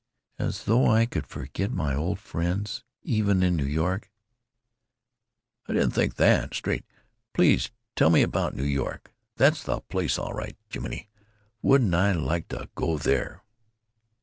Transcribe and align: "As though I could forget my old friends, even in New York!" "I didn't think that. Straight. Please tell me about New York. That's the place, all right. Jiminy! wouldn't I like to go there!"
"As 0.39 0.63
though 0.63 0.87
I 0.87 1.05
could 1.05 1.27
forget 1.27 1.69
my 1.71 1.93
old 1.93 2.17
friends, 2.17 2.83
even 3.03 3.43
in 3.43 3.55
New 3.55 3.67
York!" 3.67 4.11
"I 5.67 5.73
didn't 5.73 5.91
think 5.91 6.15
that. 6.15 6.55
Straight. 6.55 6.85
Please 7.33 7.69
tell 7.95 8.09
me 8.09 8.23
about 8.23 8.55
New 8.55 8.63
York. 8.63 9.13
That's 9.35 9.61
the 9.63 9.79
place, 9.79 10.17
all 10.17 10.33
right. 10.33 10.57
Jiminy! 10.71 11.07
wouldn't 11.61 11.93
I 11.93 12.13
like 12.13 12.47
to 12.47 12.67
go 12.73 12.97
there!" 12.97 13.43